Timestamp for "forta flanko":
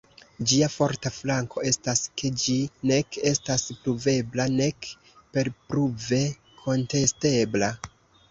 0.75-1.65